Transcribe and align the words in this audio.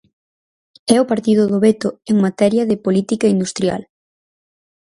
É 0.95 0.97
o 1.03 1.09
partido 1.11 1.43
do 1.51 1.57
veto 1.65 1.89
en 2.11 2.17
materia 2.25 2.63
de 2.69 2.81
política 2.85 3.27
industrial. 3.35 3.81